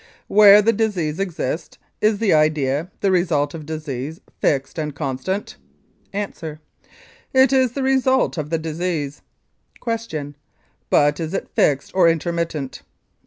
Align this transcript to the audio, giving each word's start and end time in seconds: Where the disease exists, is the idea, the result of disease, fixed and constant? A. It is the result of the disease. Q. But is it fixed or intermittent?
Where 0.29 0.63
the 0.63 0.73
disease 0.73 1.19
exists, 1.19 1.77
is 2.01 2.17
the 2.17 2.33
idea, 2.33 2.89
the 3.01 3.11
result 3.11 3.53
of 3.53 3.67
disease, 3.67 4.19
fixed 4.39 4.79
and 4.79 4.95
constant? 4.95 5.57
A. 6.11 6.33
It 7.33 7.53
is 7.53 7.73
the 7.73 7.83
result 7.83 8.35
of 8.39 8.49
the 8.49 8.57
disease. 8.57 9.21
Q. 9.79 10.33
But 10.89 11.19
is 11.19 11.35
it 11.35 11.49
fixed 11.49 11.91
or 11.93 12.09
intermittent? 12.09 12.81